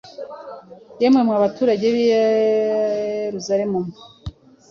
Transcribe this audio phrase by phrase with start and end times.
[1.01, 3.93] Yemwe mwa baturage b’i Yerusalemu mwe,